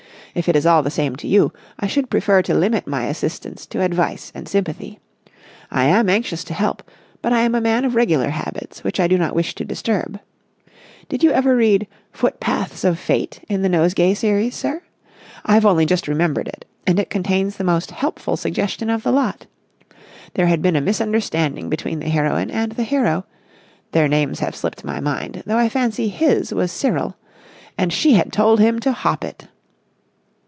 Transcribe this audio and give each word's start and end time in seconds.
If 0.33 0.47
it 0.47 0.55
is 0.55 0.65
all 0.65 0.81
the 0.81 0.89
same 0.89 1.17
to 1.17 1.27
you, 1.27 1.51
I 1.77 1.87
should 1.87 2.09
prefer 2.09 2.41
to 2.43 2.53
limit 2.53 2.87
my 2.87 3.03
assistance 3.07 3.65
to 3.65 3.81
advice 3.81 4.31
and 4.33 4.47
sympathy. 4.47 4.97
I 5.69 5.83
am 5.87 6.07
anxious 6.09 6.45
to 6.45 6.53
help, 6.53 6.89
but 7.21 7.33
I 7.33 7.41
am 7.41 7.53
a 7.53 7.59
man 7.59 7.83
of 7.83 7.95
regular 7.95 8.29
habits, 8.29 8.81
which 8.81 8.97
I 9.01 9.09
do 9.09 9.17
not 9.17 9.35
wish 9.35 9.55
to 9.55 9.65
disturb. 9.65 10.21
Did 11.09 11.21
you 11.21 11.31
ever 11.31 11.53
read 11.57 11.85
'Footpaths 12.13 12.85
of 12.85 12.97
Fate,' 12.97 13.41
in 13.49 13.61
the 13.61 13.67
Nosegay 13.67 14.13
series, 14.13 14.55
sir? 14.55 14.83
I've 15.43 15.65
only 15.65 15.85
just 15.85 16.07
remembered 16.07 16.47
it, 16.47 16.63
and 16.87 16.97
it 16.97 17.09
contains 17.09 17.57
the 17.57 17.65
most 17.65 17.91
helpful 17.91 18.37
suggestion 18.37 18.89
of 18.89 19.03
the 19.03 19.11
lot. 19.11 19.47
There 20.35 20.47
had 20.47 20.61
been 20.61 20.77
a 20.77 20.81
misunderstanding 20.81 21.69
between 21.69 21.99
the 21.99 22.07
heroine 22.07 22.51
and 22.51 22.71
the 22.71 22.83
hero—their 22.85 24.07
names 24.07 24.39
have 24.39 24.55
slipped 24.55 24.85
my 24.85 25.01
mind, 25.01 25.43
though 25.45 25.57
I 25.57 25.67
fancy 25.67 26.07
his 26.07 26.53
was 26.53 26.71
Cyril—and 26.71 27.91
she 27.91 28.13
had 28.13 28.31
told 28.31 28.61
him 28.61 28.79
to 28.79 28.93
hop 28.93 29.25
it...." 29.25 29.49